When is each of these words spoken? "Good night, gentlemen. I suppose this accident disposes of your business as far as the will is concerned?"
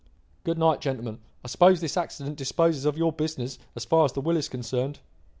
"Good 0.43 0.57
night, 0.57 0.81
gentlemen. 0.81 1.19
I 1.45 1.47
suppose 1.47 1.79
this 1.79 1.95
accident 1.95 2.35
disposes 2.35 2.85
of 2.85 2.97
your 2.97 3.11
business 3.13 3.59
as 3.75 3.85
far 3.85 4.03
as 4.05 4.13
the 4.13 4.21
will 4.21 4.35
is 4.35 4.49
concerned?" 4.49 4.97